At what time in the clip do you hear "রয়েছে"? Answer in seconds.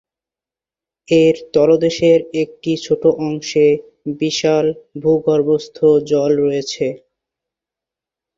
6.39-6.87